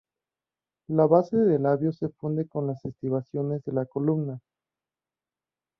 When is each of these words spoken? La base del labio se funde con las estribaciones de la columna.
La 0.87 1.05
base 1.05 1.37
del 1.37 1.61
labio 1.61 1.91
se 1.91 2.09
funde 2.09 2.47
con 2.47 2.65
las 2.65 2.83
estribaciones 2.85 3.63
de 3.65 3.71
la 3.71 3.85
columna. 3.85 4.41